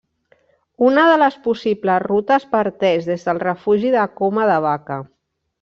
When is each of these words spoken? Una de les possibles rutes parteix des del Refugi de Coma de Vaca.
Una 0.87 1.03
de 1.11 1.17
les 1.23 1.37
possibles 1.49 2.01
rutes 2.05 2.47
parteix 2.57 3.11
des 3.13 3.29
del 3.29 3.45
Refugi 3.47 3.95
de 4.01 4.11
Coma 4.23 4.51
de 4.55 4.61
Vaca. 4.71 5.03